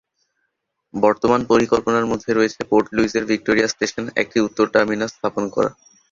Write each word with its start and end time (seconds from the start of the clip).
বর্তমান 0.93 1.41
পরিকল্পনার 1.51 2.09
মধ্যে 2.11 2.31
রয়েছে 2.31 2.61
পোর্ট 2.69 2.87
লুইসের 2.95 3.23
ভিক্টোরিয়া 3.31 3.67
স্টেশন 3.67 4.05
একটি 4.21 4.37
উত্তর 4.47 4.65
টার্মিনাস 4.73 5.11
স্থাপন 5.13 5.43
করা। 5.55 5.69